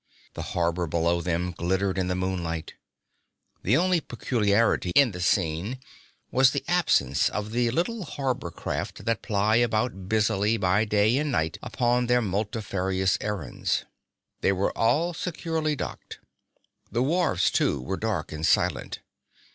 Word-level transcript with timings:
The 0.33 0.41
harbor 0.57 0.87
below 0.87 1.21
them 1.21 1.51
glittered 1.51 1.99
in 1.99 2.07
the 2.07 2.15
moonlight. 2.15 2.73
The 3.61 3.77
only 3.77 4.01
peculiarity 4.01 4.89
in 4.95 5.11
the 5.11 5.21
scene 5.21 5.77
was 6.31 6.49
the 6.49 6.63
absence 6.67 7.29
of 7.29 7.51
the 7.51 7.69
little 7.69 8.03
harbor 8.05 8.49
craft 8.49 9.05
that 9.05 9.21
ply 9.21 9.57
about 9.57 10.09
busily 10.09 10.57
by 10.57 10.85
day 10.85 11.19
and 11.19 11.31
night 11.31 11.59
upon 11.61 12.07
their 12.07 12.19
multifarious 12.23 13.15
errands. 13.21 13.85
They 14.39 14.51
were 14.53 14.75
all 14.75 15.13
securely 15.13 15.75
docked. 15.75 16.17
The 16.91 17.03
wharves, 17.03 17.51
too, 17.51 17.79
were 17.79 17.95
dark 17.95 18.31
and 18.31 18.43
silent. 18.43 19.01